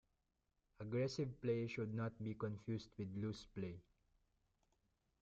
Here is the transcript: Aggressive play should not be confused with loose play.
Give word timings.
Aggressive 0.79 1.39
play 1.41 1.67
should 1.67 1.93
not 1.93 2.23
be 2.23 2.33
confused 2.33 2.89
with 2.97 3.15
loose 3.17 3.45
play. 3.53 3.79